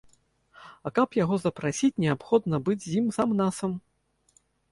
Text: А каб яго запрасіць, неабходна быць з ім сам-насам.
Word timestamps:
А 0.89 0.91
каб 0.97 1.13
яго 1.23 1.35
запрасіць, 1.43 1.91
неабходна 2.05 2.61
быць 2.69 2.81
з 2.87 2.91
ім 3.01 3.13
сам-насам. 3.21 3.71